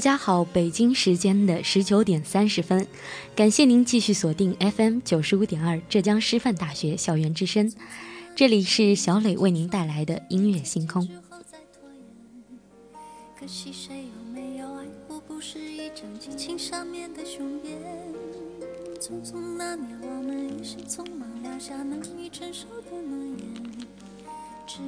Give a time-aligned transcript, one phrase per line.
[0.00, 2.86] 家好，北京时间的十九点三十分，
[3.36, 7.70] 感谢您继续锁定 FM 九十五点二浙江师范大学校园之声，
[8.34, 11.06] 这里是小磊为您带来的音乐星空。
[13.38, 17.76] 可惜谁有没有爱过，不是一张激情上面的雄辩。
[19.00, 23.54] 匆匆那年，我们一时匆忙撂下难以承受的诺言，
[24.66, 24.78] 只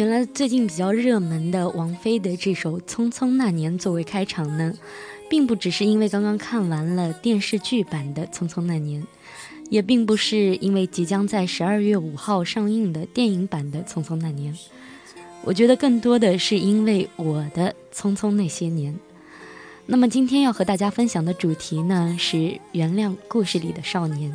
[0.00, 4.72] 选了最近比较热门的王菲的这首《匆匆那年》作为开场呢，
[5.28, 9.02] 并不只是因为刚刚看完了电视剧版的《匆匆那年》，
[9.68, 14.54] 也并不是因为即将在十二月五号上映的电影版的《匆匆那年》，
[15.44, 18.98] 我觉得更多的是因为我的匆匆那些年。
[19.84, 24.34] 那么今天要和大家分享的主题呢，是原谅故事里的少年。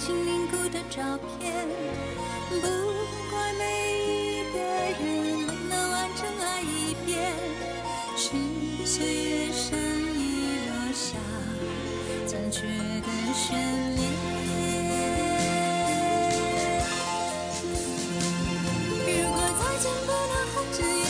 [0.00, 1.02] 心凝固的照
[1.38, 1.68] 片，
[2.48, 2.56] 不
[3.30, 3.62] 怪每
[4.00, 4.98] 一个人
[5.46, 7.20] 没能完整爱一遍，
[8.16, 8.30] 是
[8.86, 9.78] 岁月深
[10.16, 10.18] 已
[10.70, 11.18] 落下
[12.26, 13.58] 残缺的悬
[13.94, 14.00] 念。
[19.04, 21.04] 如果再见不能红着眼，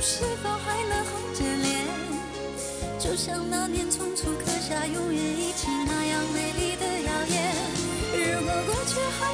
[0.00, 1.84] 是否还能红着脸？
[2.98, 5.66] 就像那年匆促刻下永远一起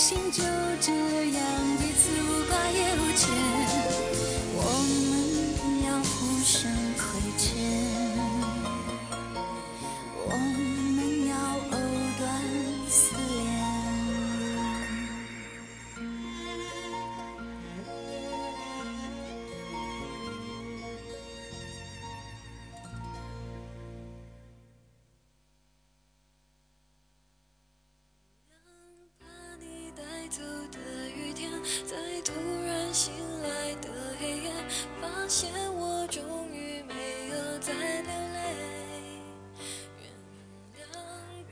[0.00, 0.42] 心就
[0.80, 1.44] 这样
[1.78, 3.28] 彼此无挂也无牵？
[4.56, 4.58] 我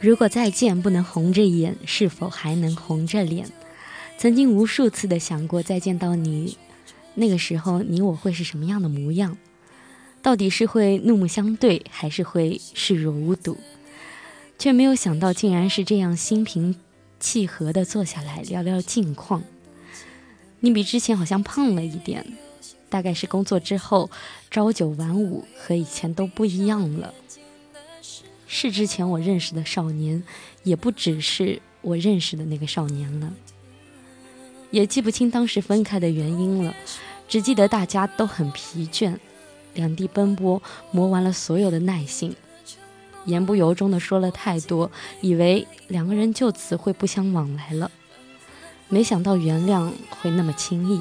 [0.09, 3.47] 如果再见不能红着眼，是否还能红着脸？
[4.17, 6.57] 曾经无数次的想过，再见到你，
[7.13, 9.37] 那个时候你我会是什么样的模样？
[10.23, 13.59] 到底是会怒目相对，还是会视若无睹？
[14.59, 16.75] 却没有想到，竟然是这样心平
[17.21, 19.43] 气和的坐下来聊聊近况。
[20.61, 22.25] 你比之前好像胖了一点，
[22.89, 24.11] 大概是工作之后
[24.51, 27.13] 朝九晚五，和以前都不一样了。
[28.49, 30.23] 是之前我认识的少年，
[30.65, 33.33] 也不只是我认识的那个少年了。
[34.71, 36.75] 也记不清当时分开的原因了，
[37.29, 39.15] 只记得大家都很疲倦，
[39.75, 40.61] 两地奔波
[40.91, 42.35] 磨完了所有的耐性，
[43.27, 44.91] 言不由衷的说了太多，
[45.21, 47.91] 以为两个人就此会不相往来了，
[48.89, 51.01] 没想到原谅会那么轻易。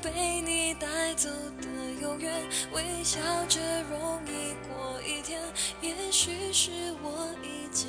[0.00, 1.28] 被你带走
[1.60, 1.66] 的
[2.00, 2.32] 永远，
[2.72, 3.60] 微笑着
[3.90, 5.40] 容易过一天。
[5.80, 6.70] 也许是
[7.02, 7.88] 我已经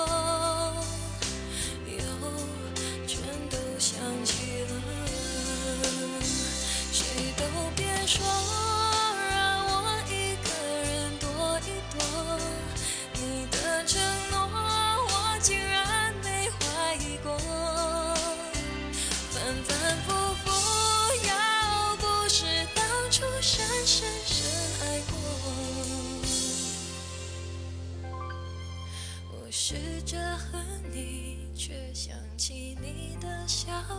[32.51, 33.95] 起你的笑容。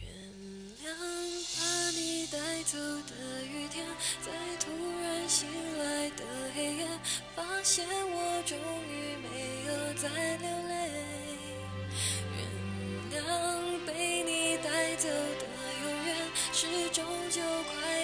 [0.00, 0.10] 原
[0.82, 0.90] 谅
[1.56, 2.76] 把你带走
[3.06, 3.86] 的雨天，
[4.20, 5.46] 在突然醒
[5.78, 6.88] 来的黑夜，
[7.36, 8.58] 发现我终
[8.90, 10.08] 于没有再
[10.38, 10.74] 流泪。
[12.34, 12.42] 原
[13.12, 15.46] 谅被你带走的
[15.84, 16.16] 永远，
[16.52, 17.40] 是终究
[17.70, 18.03] 快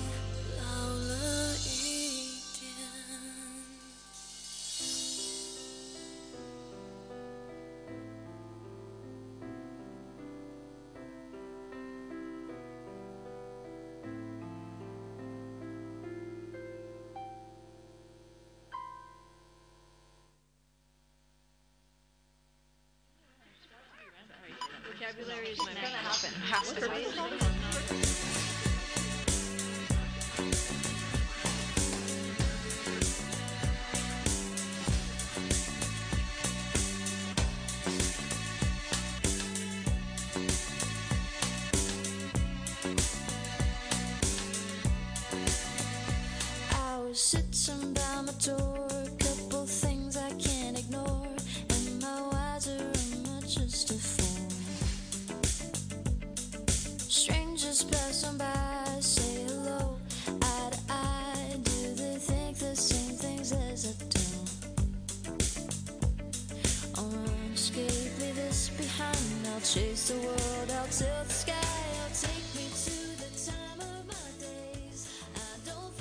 [25.11, 26.29] vocabulary is going to happen.
[26.41, 28.20] Half the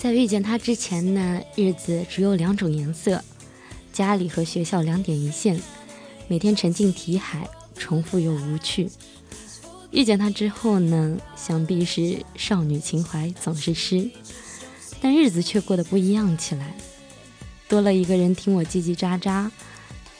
[0.00, 3.22] 在遇见他之前呢，日子只有两种颜色，
[3.92, 5.60] 家里和学校两点一线，
[6.26, 8.90] 每天沉浸题海，重复又无趣。
[9.90, 14.10] 遇见他之后呢，想必是少女情怀总是诗，
[15.02, 16.74] 但日子却过得不一样起来，
[17.68, 19.50] 多了一个人听我叽叽喳喳，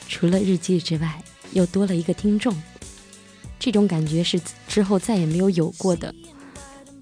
[0.06, 1.22] 除了日记之外，
[1.52, 2.54] 又多了一个听众。
[3.58, 6.14] 这种感觉是之后再也没有有过的，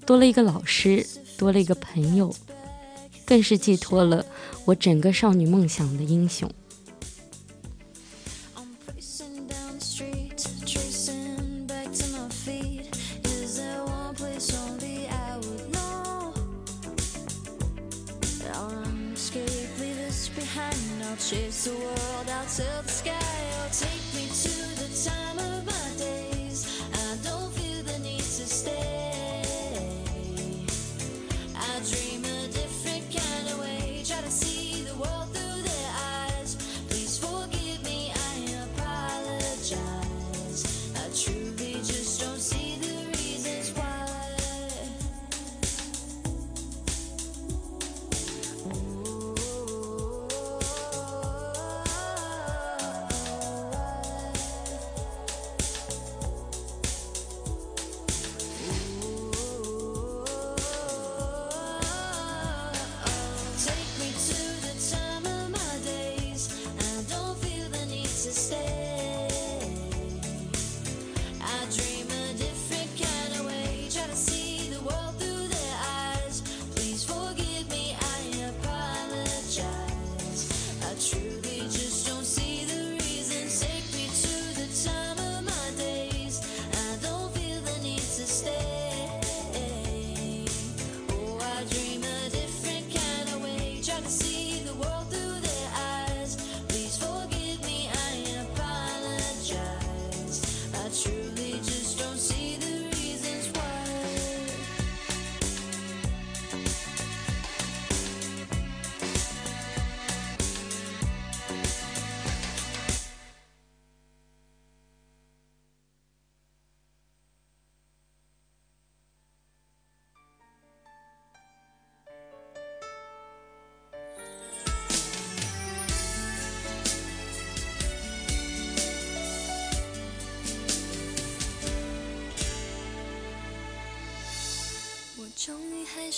[0.05, 1.05] 多了一个老师，
[1.37, 2.33] 多了一个朋友，
[3.29, 4.25] 更是寄托了
[4.65, 6.49] 我整个少女梦想的英雄。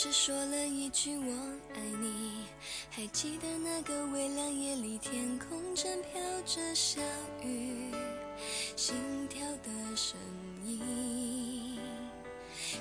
[0.04, 1.32] 是说了一句我
[1.76, 2.46] 爱你，
[2.90, 7.00] 还记得那个微凉夜里，天空正飘着小
[7.44, 7.94] 雨，
[8.76, 8.96] 心
[9.30, 10.18] 跳的声
[10.66, 11.78] 音，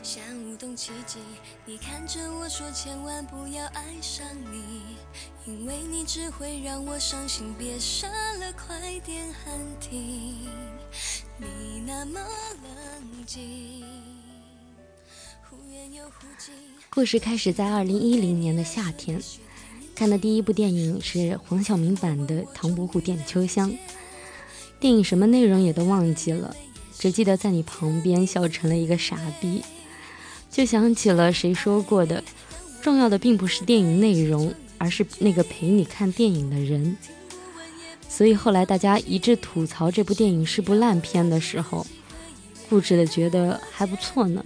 [0.02, 1.18] 像舞动奇迹。
[1.66, 4.96] 你看着我说，千万不要爱上你，
[5.44, 7.52] 因为你只会让我伤心。
[7.52, 10.48] 别傻了，快点喊停，
[11.36, 12.18] 你那么
[12.62, 13.84] 冷静。
[15.50, 16.54] 忽远又忽近。
[16.92, 19.22] 故事开始在二零一零年的夏天，
[19.94, 23.70] 看的第一部电影是黄晓明版的《唐伯虎点秋香》。
[24.80, 26.56] 电影什么内容也都忘记了，
[26.98, 29.62] 只记得在你旁边笑成了一个傻逼。
[30.50, 32.24] 就想起了谁说过的，
[32.82, 36.96] 重要的并不是电影内容，而是那个陪你看电影的人。
[38.08, 41.86] 所以后来大家一致吐槽这部电影是部烂片的时候，
[42.68, 44.44] 固执的觉得还不错呢。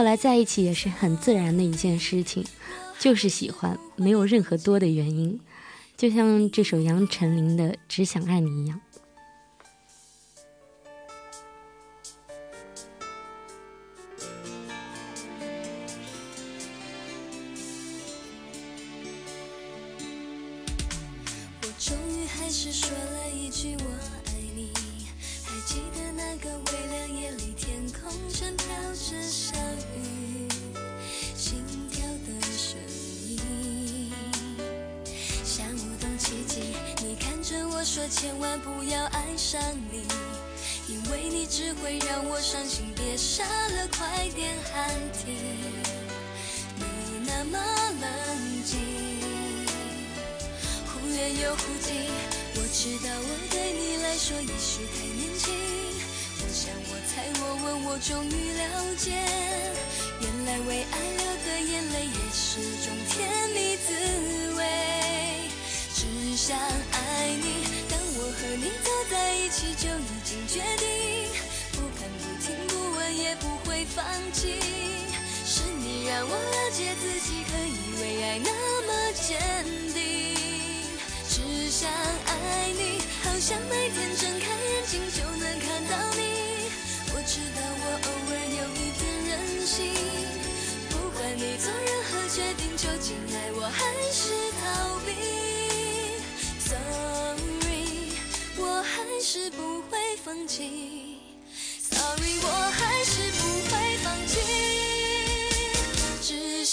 [0.00, 2.42] 后来在一起也是很自然的一件事情，
[2.98, 5.38] 就是喜欢，没有任何多的原因，
[5.94, 8.80] 就像这首杨丞琳的《只想爱你》一样。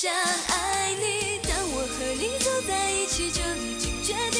[0.07, 0.15] 想
[0.55, 1.37] 爱你。
[1.43, 4.39] 当我和你走在一起，就已经决定，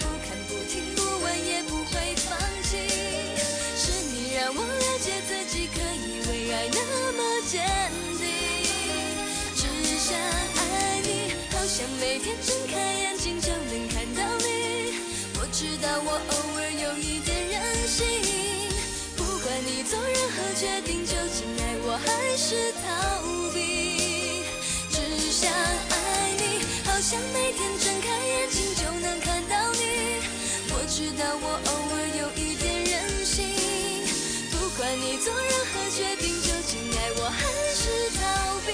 [0.00, 2.32] 不看不听不问也不会放
[2.64, 2.88] 弃。
[3.76, 7.60] 是你让我了解自己，可以为爱那么坚
[8.16, 8.24] 定。
[9.54, 9.68] 只
[10.00, 14.96] 想爱你，好像每天睁开眼睛就能看到你。
[15.36, 16.70] 我知道我偶尔。
[16.80, 18.06] 有一点任性，
[19.14, 22.88] 不管你做任何决定，究竟爱我还是逃
[23.52, 23.99] 避。
[25.40, 30.20] 想爱你，好像每天睁开眼睛就能看到你。
[30.68, 33.48] 我知道我偶尔有一点任性，
[34.50, 37.40] 不管你做任何决定，究竟爱我还
[37.72, 38.20] 是逃
[38.66, 38.68] 避。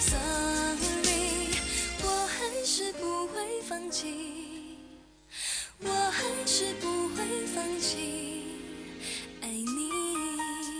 [0.00, 1.52] Sorry，
[2.02, 4.78] 我还是不会放弃。
[5.82, 8.56] 我还是不会放弃
[9.42, 10.79] 爱你。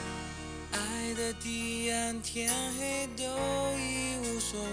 [1.13, 3.23] 的地暗天黑都
[3.77, 4.69] 已无所谓，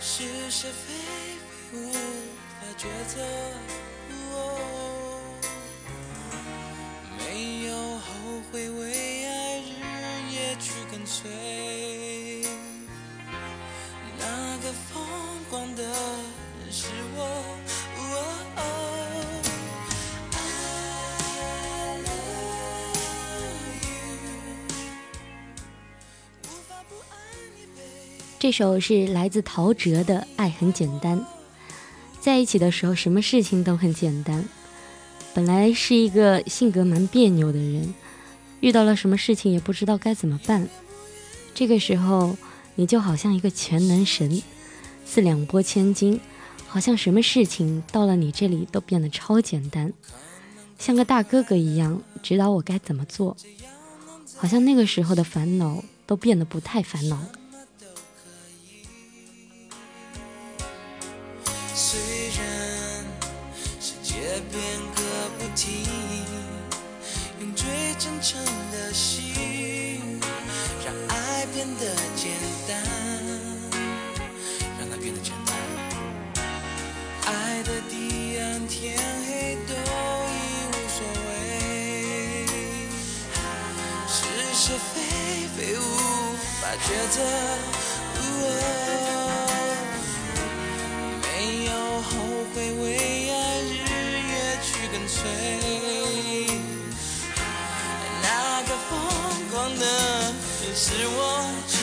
[0.00, 0.92] 是是非
[1.72, 3.14] 非无法抉择，
[7.18, 8.04] 没有后
[8.50, 9.70] 悔为爱日
[10.32, 11.30] 夜去跟随，
[14.18, 15.02] 那个疯
[15.48, 15.82] 狂的
[28.38, 31.18] 这首是来自陶喆的《爱很简单》。
[32.20, 34.44] 在一起的时候，什么事情都很简单。
[35.32, 37.94] 本来是一个性格蛮别扭的人，
[38.60, 40.68] 遇到了什么事情也不知道该怎么办。
[41.54, 42.36] 这个时候，
[42.74, 44.42] 你就好像一个全能神，
[45.06, 46.20] 四两拨千斤，
[46.68, 49.94] 好像什么事情到了你这里都变得超简单，
[50.78, 53.34] 像个大哥哥一样指导我该怎么做。
[54.36, 57.18] 好像那个时候的烦恼都变得不太烦恼。
[61.78, 62.40] 虽然
[63.78, 64.14] 世界
[64.50, 64.58] 变
[64.94, 65.02] 个
[65.38, 65.84] 不停，
[67.38, 70.18] 用最真诚的心，
[70.82, 72.32] 让爱变得简
[72.66, 72.82] 单，
[74.78, 75.54] 让爱变得简单。
[77.26, 78.96] 爱的彼岸，天
[79.28, 80.34] 黑都已
[80.72, 82.46] 无所谓，
[84.08, 84.16] 是
[84.54, 85.82] 是非非无
[86.58, 87.20] 法抉择。
[100.76, 101.75] 是我。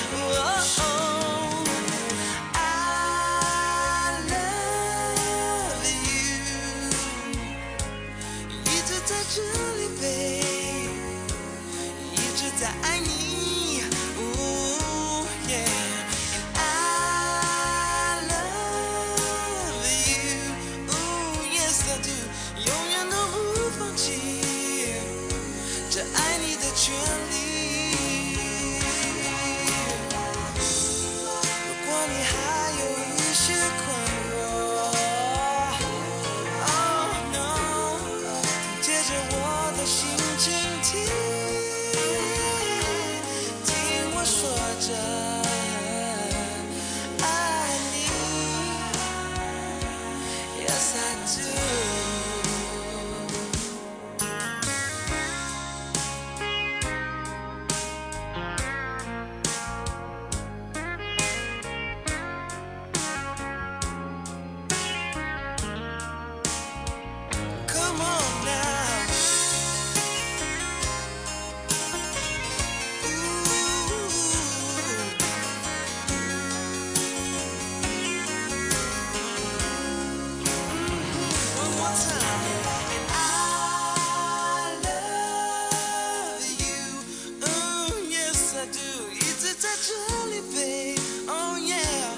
[89.88, 90.98] jolly babe.
[91.28, 92.17] Oh yeah,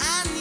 [0.00, 0.37] I need.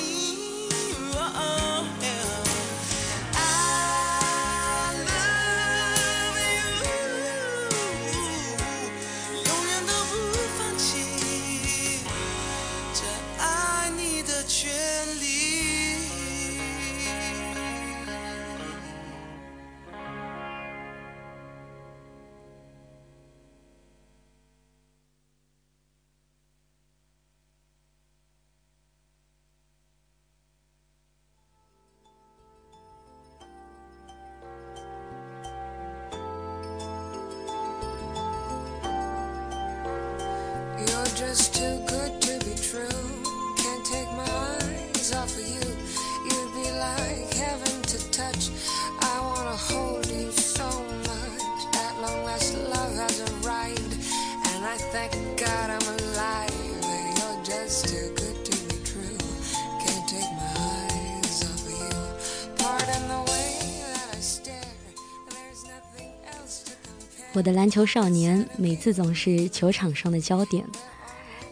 [67.48, 70.66] 的篮球少年每次总是球场上的焦点，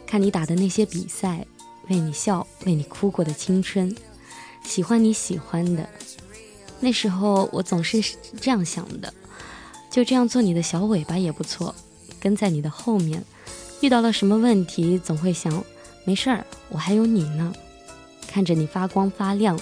[0.05, 1.47] 看你打的那些比赛，
[1.87, 3.95] 为你笑，为你哭过的青春，
[4.61, 5.87] 喜欢你喜欢的。
[6.81, 8.03] 那时候我总是
[8.41, 9.13] 这样想的，
[9.89, 11.73] 就这样做你的小尾巴也不错，
[12.19, 13.23] 跟在你的后面。
[13.79, 15.63] 遇到了什么问题，总会想，
[16.03, 17.53] 没事儿，我还有你呢。
[18.27, 19.57] 看着你发光发亮，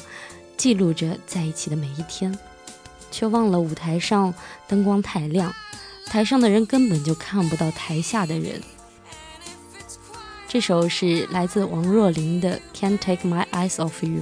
[0.57, 2.35] 记录着在一起的每一天，
[3.11, 4.33] 却忘了舞台上
[4.67, 5.53] 灯光太亮，
[6.13, 8.61] 台上的人根本就看不到台下的人。
[10.47, 14.21] 这首是来自王若琳的《Can't Take My Eyes Off You》。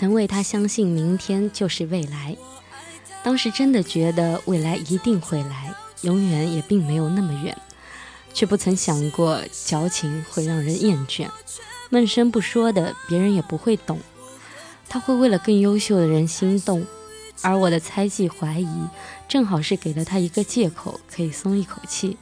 [0.00, 2.34] 曾为他相信明天就是未来。
[3.22, 7.54] 当时真的觉得未来一定会来，永远也并没有那么远，
[8.32, 11.28] 却不曾想过矫情会让人厌倦，
[11.90, 13.98] 闷声不说的别人也不会懂，
[14.88, 16.86] 他会为了更优秀的人心动，
[17.42, 18.88] 而我的猜忌怀疑，
[19.28, 22.16] 正好是给了他一个借口，可以松一口气。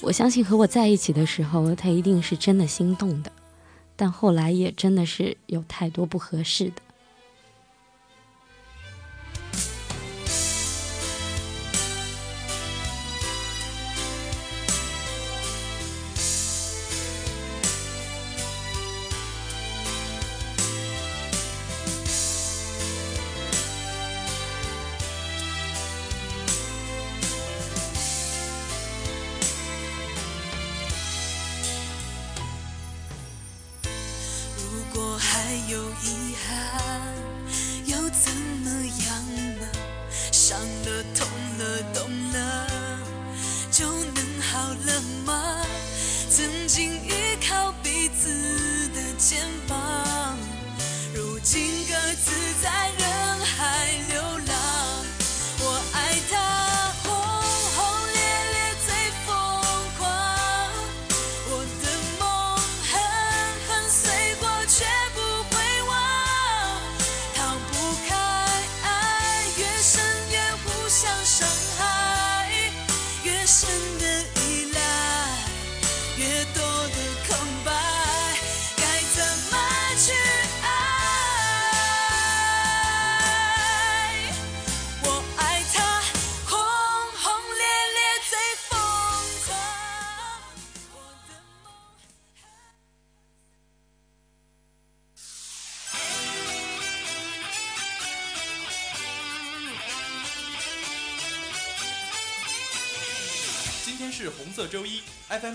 [0.00, 3.32] 我相信和我在一起的时候，他一定是真的心动的，
[4.02, 6.82] 但后来也真的是有太多不合适的。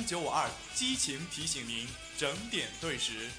[0.07, 1.85] 九五二激情提醒您
[2.17, 3.29] 整点对时。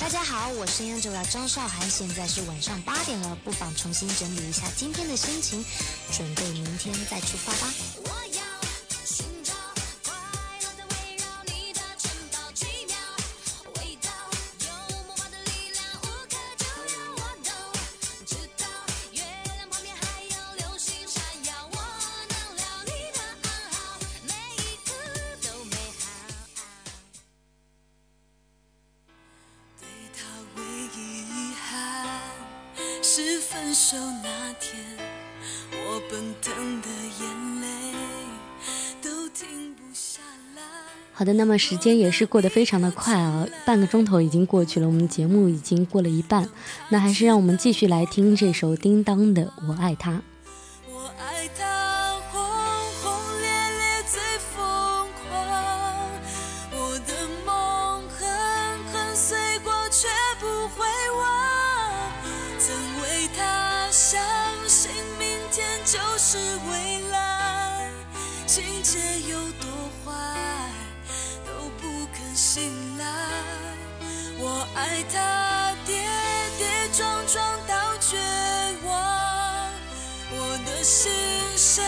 [0.00, 5.64] 大家好，我是 Angela 张韶涵，现在是晚上八点了，不妨重新整理一下今天的心情，
[6.12, 8.43] 准备明天再出发吧。
[41.24, 46.46] 好的，那么时间也是过得非常的快啊，半个钟头已经过去了，我们节目已经过了一半，
[46.90, 50.12] 那还是让我们继续来听这首叮当的《我爱他》。
[75.12, 75.94] 他跌
[76.58, 78.16] 跌撞撞到绝
[78.84, 79.70] 望。
[80.36, 81.12] 我的心
[81.56, 81.84] 深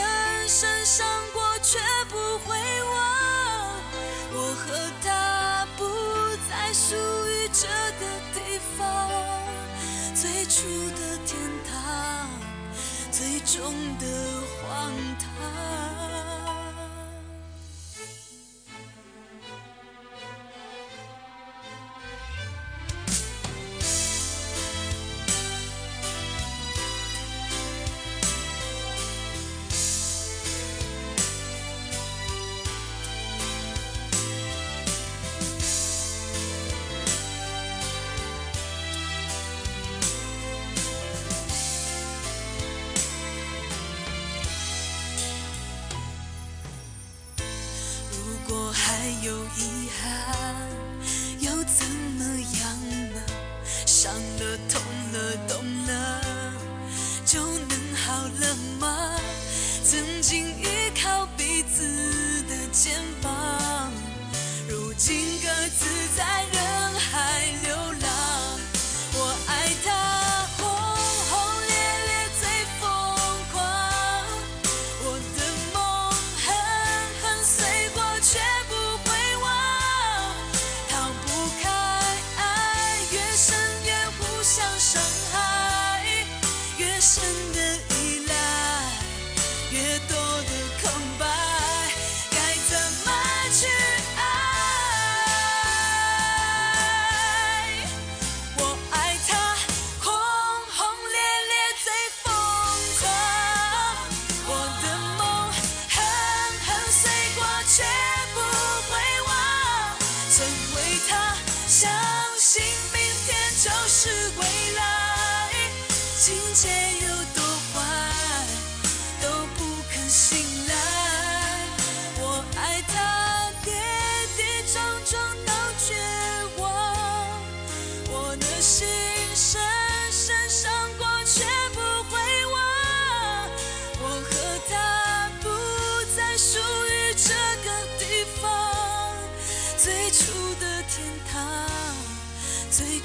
[0.49, 2.95] 深伤过，却不会忘。
[4.33, 4.65] 我和
[5.03, 5.85] 他不
[6.49, 6.95] 再属
[7.29, 7.67] 于这
[7.99, 9.11] 个地方，
[10.15, 11.37] 最初的天
[11.71, 12.29] 堂，
[13.11, 14.07] 最终的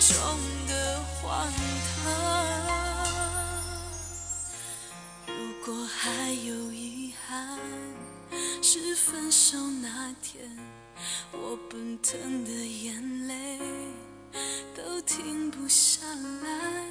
[0.02, 0.18] 中
[0.68, 1.48] 的荒
[1.94, 2.12] 唐。
[5.28, 5.34] 如
[5.64, 7.60] 果还有遗憾，
[8.64, 10.58] 是分手那天，
[11.32, 13.60] 我奔腾的眼泪
[14.76, 16.84] 都停不下来。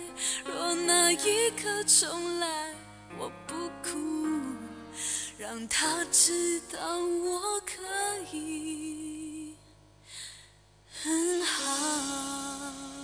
[0.44, 2.72] 若那一刻重来，
[3.18, 3.98] 我不哭，
[5.36, 7.74] 让他知道我可
[8.32, 9.56] 以
[11.02, 12.99] 很好。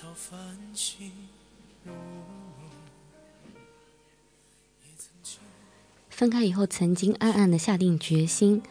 [0.00, 0.40] 少繁
[0.72, 1.12] 星
[1.84, 3.52] 如梦，
[4.82, 5.38] 也曾经
[6.08, 8.62] 分开以后，曾经暗暗的下定决心，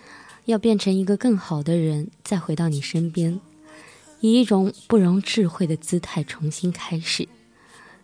[0.46, 3.40] 要变成一个更好的人，再回到你身边，
[4.22, 7.30] 以一种不容置喙的姿态重新开始，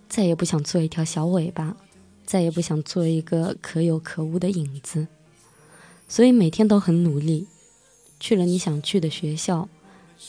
[0.08, 1.76] 再也不想做一条小尾巴，
[2.28, 5.08] 再也不想做一个可有可无的影子，
[6.08, 7.48] 所以每天都很努力，
[8.20, 9.68] 去了你想去的学校，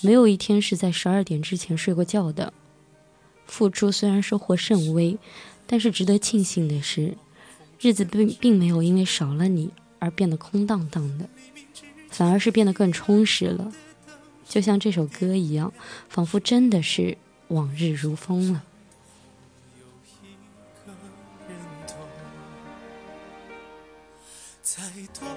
[0.01, 2.55] 没有一天是在十二点之前睡过觉的。
[3.47, 5.17] 付出虽然收获甚微，
[5.67, 7.17] 但是值得庆幸的是。
[7.79, 11.29] 日子并并没有因为少了你而变得空荡荡的，
[12.09, 13.71] 反而是变得更充实了。
[14.49, 15.71] 就像这首歌一样，
[16.09, 17.19] 仿佛真的是
[17.49, 18.65] 往日如风了。
[21.47, 21.99] 认同，
[24.63, 24.83] 在
[25.21, 25.29] 多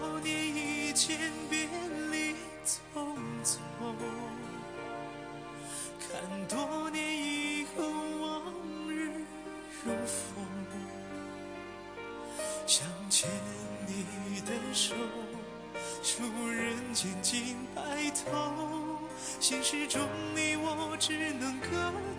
[19.49, 19.99] 现实中
[20.35, 21.67] 你我只能各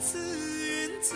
[0.01, 0.19] 自
[0.67, 1.15] 远走。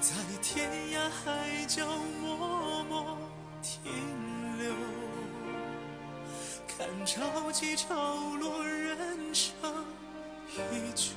[0.00, 1.84] 在天涯海角
[2.22, 3.18] 默默
[3.60, 3.90] 停
[4.56, 4.72] 留，
[6.68, 9.52] 看潮起潮落，人生
[10.54, 11.10] 依旧。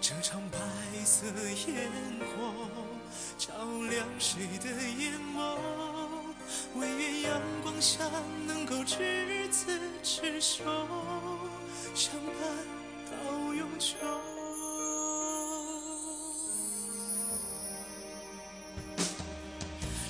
[0.00, 0.58] 这场白
[1.04, 1.24] 色
[1.68, 1.88] 烟
[2.34, 2.52] 火，
[3.38, 3.54] 照
[3.88, 4.68] 亮谁的
[4.98, 5.93] 眼眸？
[6.76, 8.04] 唯愿阳光下
[8.46, 10.64] 能够执子之手，
[11.94, 12.32] 相伴
[13.10, 13.96] 到永久。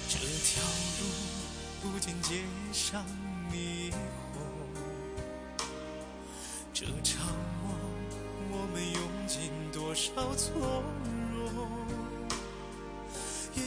[0.08, 0.62] 这条
[1.00, 1.02] 路
[1.82, 3.04] 不见街上
[3.50, 3.96] 霓虹，
[6.72, 7.26] 这场
[7.62, 7.68] 梦
[8.50, 10.82] 我们用尽多少从容？
[11.04, 11.13] 也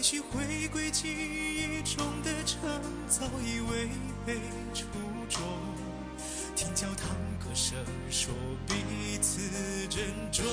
[0.10, 2.62] 许回归记忆中的城，
[3.10, 3.90] 早已违
[4.26, 4.40] 背
[4.74, 4.86] 初
[5.28, 5.42] 衷。
[6.56, 7.78] 听教堂歌声，
[8.10, 8.34] 说
[8.66, 9.42] 彼此
[9.90, 10.46] 珍重。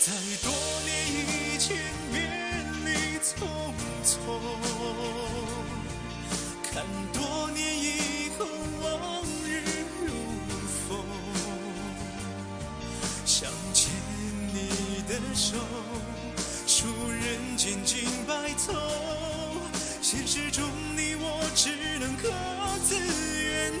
[0.00, 0.12] 在
[0.42, 0.52] 多
[0.84, 1.78] 年以前
[2.12, 2.20] 别
[2.84, 2.90] 离
[3.24, 3.32] 匆
[4.04, 4.14] 匆，
[6.62, 8.44] 看多年以后
[8.82, 9.62] 往日
[10.04, 10.12] 如
[10.86, 11.00] 风，
[13.24, 13.90] 想牵
[14.52, 15.56] 你的手，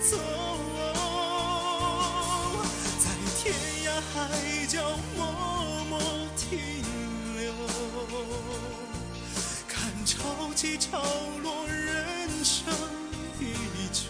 [0.08, 0.16] 走，
[2.98, 3.54] 在天
[3.84, 4.14] 涯海
[4.66, 5.20] 角默
[5.88, 5.98] 默
[6.36, 6.46] 停
[7.36, 7.52] 留，
[9.66, 10.14] 看潮
[10.54, 11.02] 起潮
[11.42, 12.72] 落，人生
[13.40, 13.42] 依
[13.92, 14.00] 旧。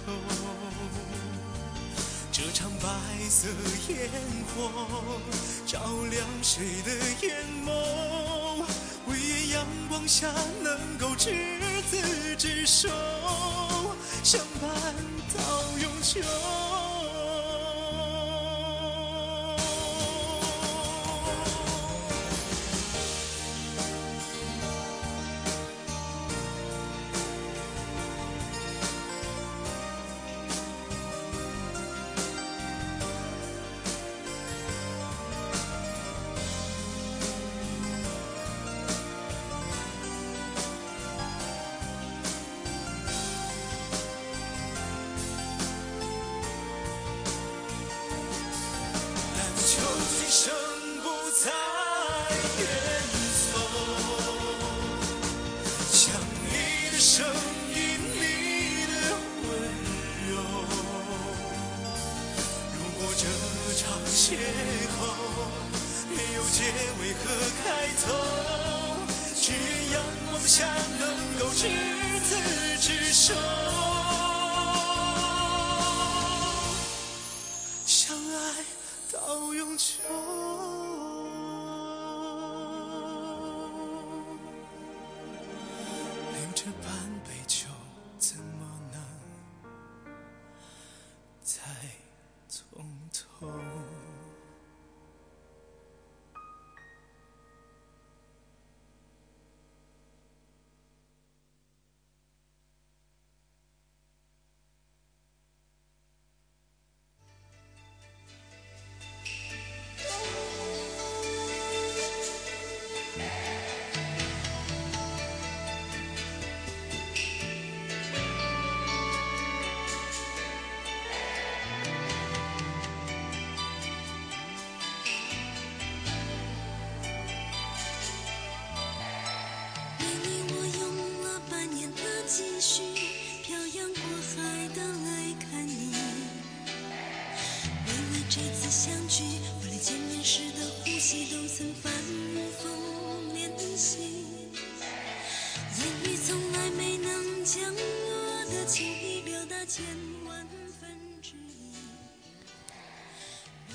[2.30, 2.86] 这场白
[3.30, 3.48] 色
[3.88, 4.10] 烟
[4.54, 5.20] 火
[5.66, 5.80] 照
[6.10, 6.92] 亮谁的
[7.26, 8.25] 眼眸？
[10.06, 10.28] 下
[10.62, 11.34] 能够执
[11.90, 11.96] 子
[12.38, 12.88] 之手，
[14.22, 14.70] 相伴
[15.36, 16.85] 到永久。
[52.28, 52.75] 远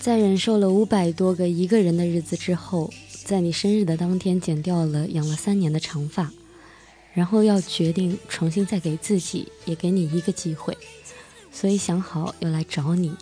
[0.02, 2.92] 在忍受了五百多个一个人的日子之后，
[3.24, 6.32] 在你生日的当天剪掉了养了三年的长发，
[7.14, 10.76] 然后要决定重新再给自己也给你一个机会，
[11.52, 13.14] 所以想好要来找你。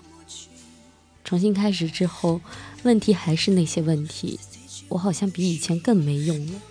[1.26, 2.40] 重新开始之后，
[2.84, 4.40] 问题还是那些问题，
[4.88, 6.62] 我好像比以前更没用了，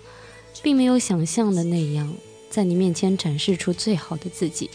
[0.63, 2.11] 并没有想象的那样
[2.49, 4.71] 在你面前展示出最好的自己，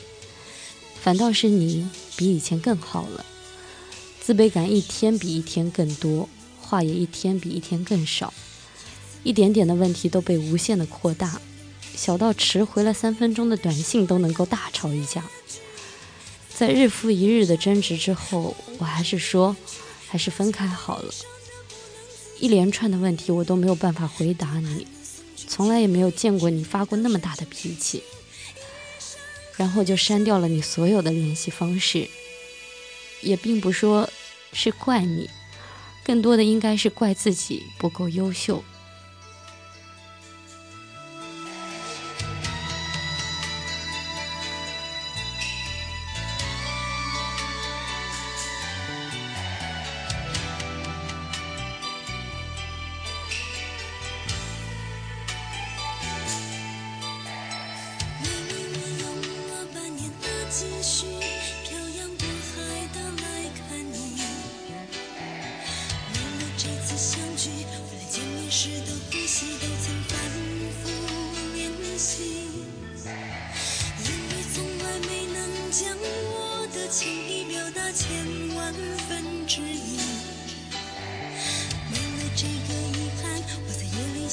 [0.95, 3.27] 反倒是你比以前更好了。
[4.25, 6.27] 自卑感一天比一天更多，
[6.59, 8.33] 话也一天比一天更少，
[9.23, 11.43] 一点点的问题都被无限的扩大，
[11.95, 15.23] 小到迟回了三分钟的短信都能够大吵一架。
[16.57, 19.55] 在日复一日的争执之后，我还是说，
[20.09, 21.13] 还是分开好了。
[22.41, 24.87] 一连串的问题我都没有办法回答你，
[25.47, 28.03] 从来也没有见过你发过那么大的脾气。
[29.59, 32.09] 然后就删掉了你所有的联系方式，
[33.25, 34.09] 也并不说
[34.53, 35.29] 是怪你，
[36.05, 38.63] 更多的应该是怪自己不够优秀。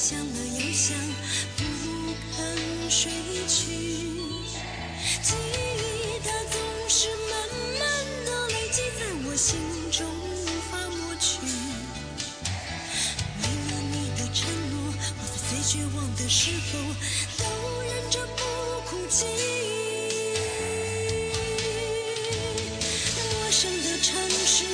[0.02, 0.24] 想了
[0.58, 0.98] 又想，
[1.56, 1.62] 不
[2.34, 3.08] 肯睡
[3.46, 3.70] 去。
[5.22, 7.32] 记忆它总是慢
[7.78, 7.80] 慢
[8.26, 9.60] 的累积在我心
[9.92, 11.38] 中，无法抹去。
[13.38, 16.82] 为了你的承诺，我在最绝望的时候
[17.38, 17.44] 都
[17.82, 18.42] 忍着不
[18.90, 19.24] 哭泣。
[23.30, 24.64] 陌生的城市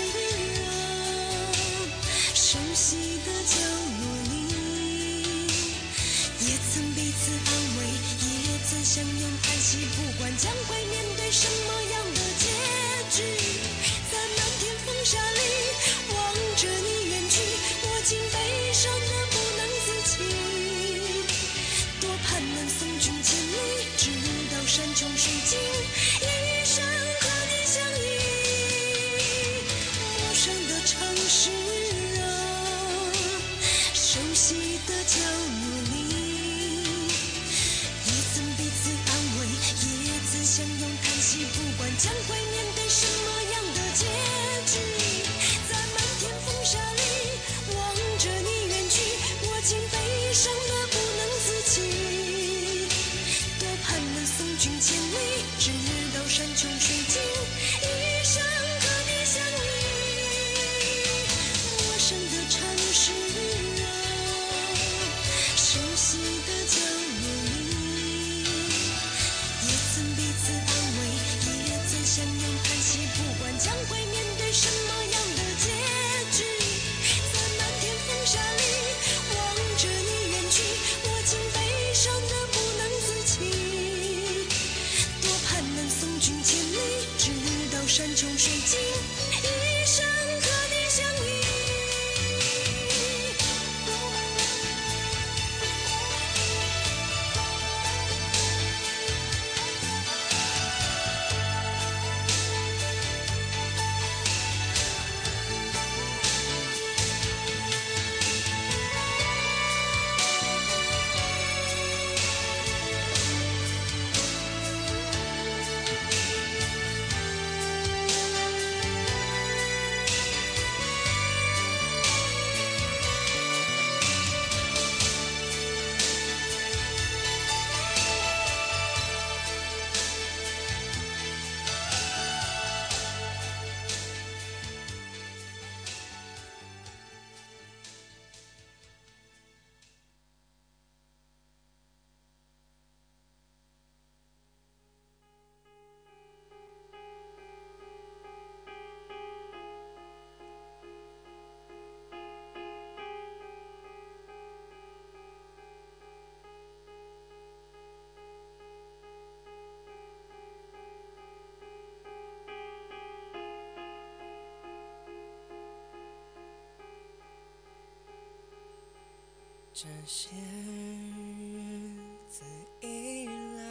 [169.80, 171.92] 这些日
[172.28, 172.42] 子
[172.80, 173.62] 以来，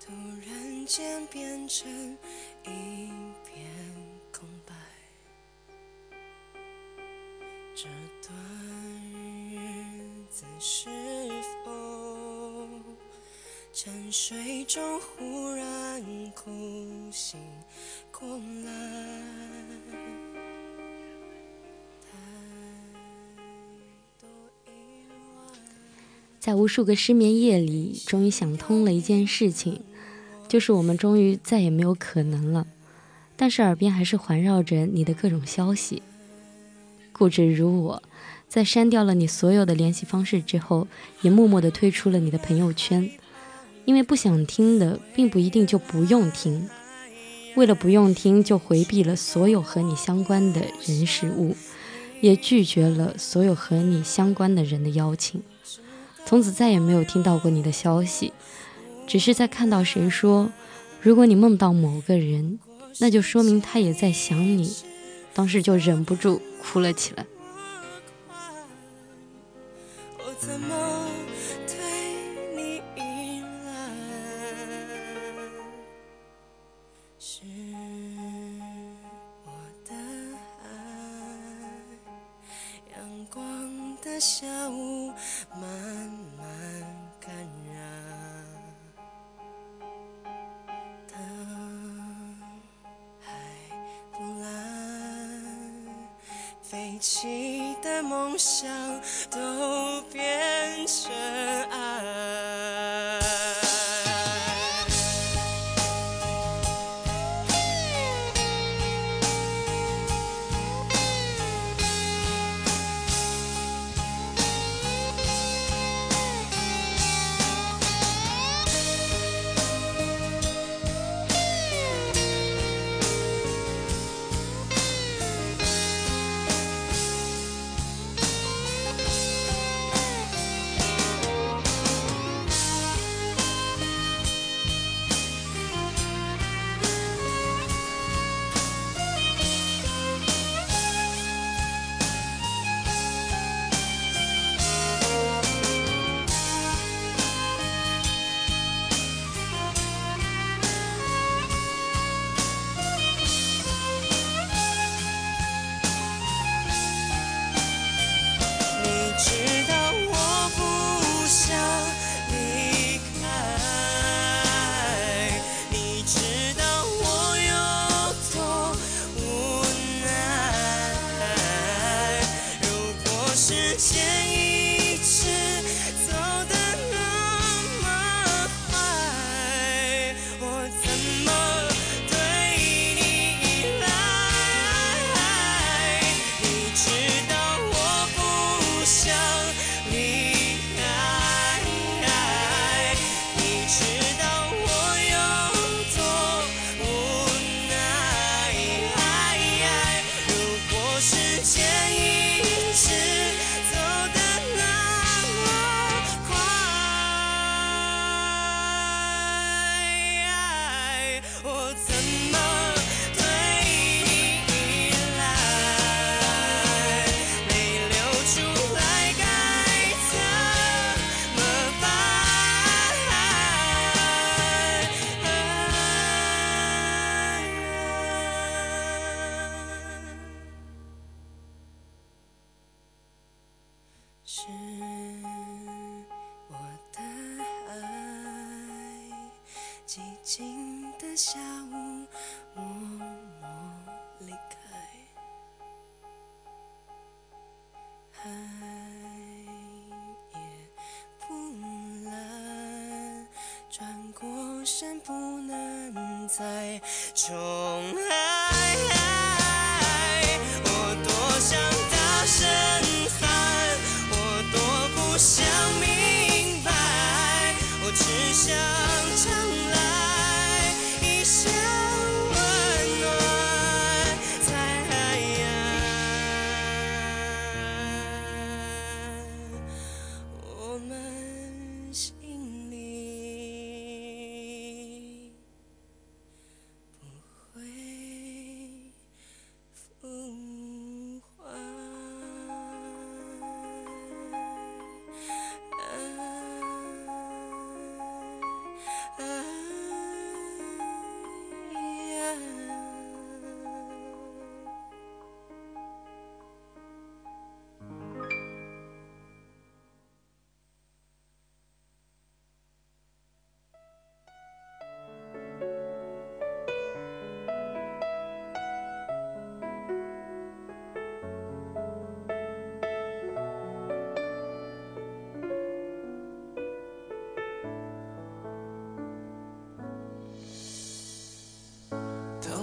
[0.00, 0.10] 突
[0.46, 2.16] 然间变成
[2.64, 3.10] 一
[3.44, 3.68] 片
[4.32, 4.74] 空白。
[7.74, 7.88] 这
[8.26, 8.34] 段
[9.50, 9.60] 日
[10.30, 10.88] 子是
[11.62, 11.70] 否
[13.70, 17.38] 沉睡中忽然哭醒
[18.10, 18.26] 过
[18.64, 19.99] 来？
[26.40, 29.82] 在无数个失眠夜里，终于想通了一件事情，
[30.48, 32.66] 就是我们终于再也没有可能了。
[33.36, 36.02] 但是耳边还是环绕着你的各种消息。
[37.12, 38.02] 固执如我，
[38.48, 40.88] 在删掉了你所有的联系方式之后，
[41.20, 43.10] 也默默地退出了你的朋友圈，
[43.84, 46.70] 因为不想听的，并不一定就不用听。
[47.54, 51.54] 为了不用听，就回避了所有和你相关的人事物，
[52.22, 55.42] 也拒绝了所有和你相关的人的邀请。
[56.24, 58.32] 从此再也没有听到过你的消息，
[59.06, 60.50] 只是在看到谁说，
[61.02, 62.58] 如果你梦到某个人，
[62.98, 64.76] 那就说明他也在想你。
[65.32, 67.26] 当时就忍不住哭了起来。
[84.20, 85.10] 下午
[85.54, 85.62] 慢
[86.36, 86.46] 慢
[87.18, 87.34] 感
[87.72, 87.74] 染。
[91.10, 91.16] 当
[93.18, 93.32] 海
[94.12, 94.52] 不蓝，
[96.60, 98.68] 飞起的梦想
[99.30, 101.10] 都变成
[101.70, 103.19] 爱。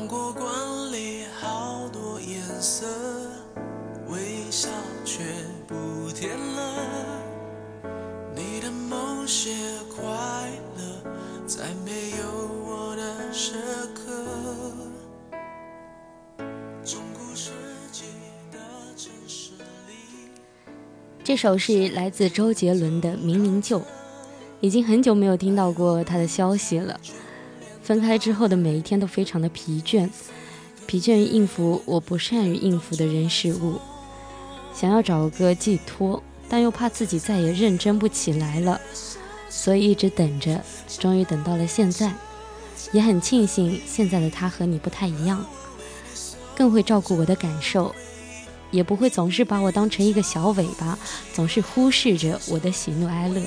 [0.07, 0.45] 糖果罐
[0.93, 2.87] 里好多颜色，
[4.07, 4.69] 微笑
[5.03, 5.21] 却
[5.67, 7.21] 不甜了。
[8.33, 9.51] 你的某些
[9.93, 10.05] 快
[10.77, 11.11] 乐，
[11.45, 12.25] 在没有
[12.65, 13.55] 我的时
[13.93, 14.13] 刻。
[16.85, 17.51] 中古世
[17.91, 18.05] 纪
[18.49, 18.57] 的
[18.95, 19.51] 城市
[19.89, 20.31] 里。
[21.21, 23.79] 这首是来自周杰伦的《明明就》，
[24.61, 26.97] 已经很久没有听到过他的消息了。
[27.87, 30.09] 分开之后的每一天都非常的疲倦，
[30.85, 33.79] 疲倦于应付我不善于应付的人事物，
[34.75, 38.81] 想要找个寄托，但又怕自己再也认真不起来了，
[39.49, 40.61] 所以一直等着，
[40.99, 42.13] 终于等到了现在，
[42.91, 45.45] 也很庆幸现在的他和你不太一样，
[46.57, 47.95] 更会照顾我的感受，
[48.69, 50.99] 也不会总是把我当成一个小尾巴，
[51.33, 53.41] 总是忽视着我的喜怒哀乐。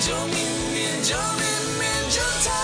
[0.00, 0.36] 就明
[0.72, 1.44] 明就明
[1.78, 2.63] 明就他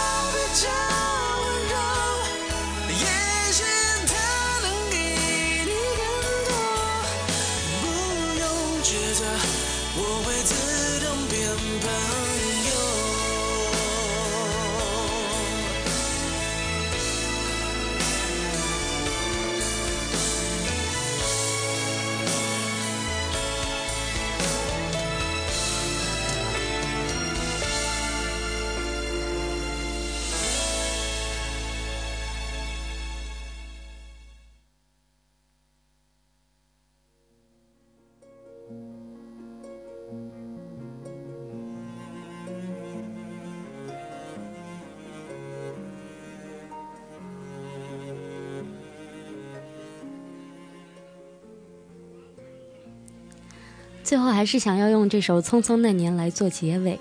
[54.10, 56.98] 最后还是想要用这首《匆匆那年》来做结尾，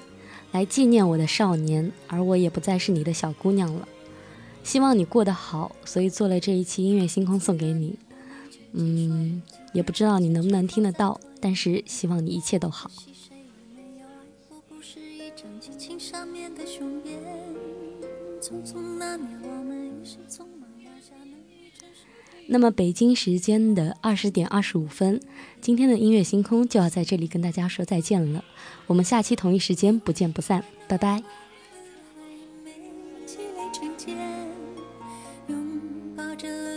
[0.52, 3.88] 来纪念我的少年，而我也不再是你的小姑娘了。
[4.64, 7.98] 希望你过得好，所以做了这一期音乐星空送给你。
[8.74, 9.42] 嗯，
[9.74, 12.92] 也不知道你能不能听得到，但是希望你一切都好。
[18.40, 20.44] 匆匆那年，我们一时匆
[22.52, 25.22] 那么北京时间的二十点二十五分
[25.62, 28.44] 今天的音乐星空就要在这里跟大家说再见了。
[28.88, 30.64] 我们下期同一时间不见不散。
[30.88, 31.22] 拜拜。
[35.48, 35.80] 拥
[36.18, 36.69] 抱着